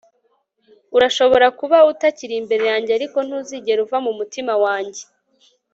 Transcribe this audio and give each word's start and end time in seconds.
urashobora 0.97 1.47
kuba 1.59 1.77
utakiri 1.91 2.33
imbere 2.41 2.63
yanjye 2.71 2.91
ariko 2.97 3.17
ntuzigera 3.25 3.79
uva 3.85 3.97
mu 4.05 4.11
mutima 4.19 4.53
wanjye 4.63 5.03